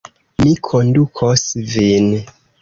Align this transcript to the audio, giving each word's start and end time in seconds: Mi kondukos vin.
Mi 0.43 0.53
kondukos 0.67 1.45
vin. 1.75 2.11